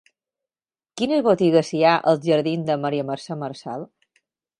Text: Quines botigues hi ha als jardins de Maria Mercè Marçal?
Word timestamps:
Quines 1.01 1.19
botigues 1.27 1.69
hi 1.75 1.81
ha 1.89 1.91
als 2.13 2.25
jardins 2.29 2.65
de 2.71 2.79
Maria 2.87 3.05
Mercè 3.11 3.37
Marçal? 3.43 3.87